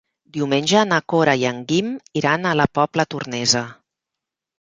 [0.35, 1.91] Diumenge na Cora i en Guim
[2.21, 3.63] iran a la Pobla Tornesa.